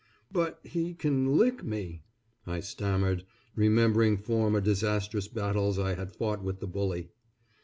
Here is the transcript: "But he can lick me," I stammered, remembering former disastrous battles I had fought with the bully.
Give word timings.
"But 0.31 0.61
he 0.63 0.95
can 0.95 1.37
lick 1.37 1.63
me," 1.63 2.01
I 2.47 2.59
stammered, 2.61 3.23
remembering 3.55 4.17
former 4.17 4.59
disastrous 4.59 5.27
battles 5.27 5.77
I 5.77 5.93
had 5.93 6.15
fought 6.15 6.41
with 6.41 6.59
the 6.59 6.65
bully. 6.67 7.09